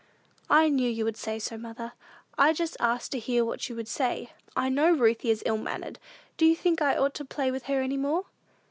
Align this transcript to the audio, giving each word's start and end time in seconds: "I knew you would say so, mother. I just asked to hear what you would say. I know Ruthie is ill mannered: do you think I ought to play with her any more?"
"I 0.49 0.67
knew 0.69 0.89
you 0.89 1.05
would 1.05 1.15
say 1.15 1.37
so, 1.37 1.59
mother. 1.59 1.93
I 2.35 2.53
just 2.53 2.75
asked 2.79 3.11
to 3.11 3.19
hear 3.19 3.45
what 3.45 3.69
you 3.69 3.75
would 3.75 3.87
say. 3.87 4.31
I 4.55 4.67
know 4.67 4.89
Ruthie 4.91 5.29
is 5.29 5.43
ill 5.45 5.57
mannered: 5.59 5.99
do 6.37 6.45
you 6.47 6.55
think 6.55 6.81
I 6.81 6.97
ought 6.97 7.13
to 7.13 7.23
play 7.23 7.51
with 7.51 7.65
her 7.65 7.81
any 7.83 7.97
more?" 7.97 8.25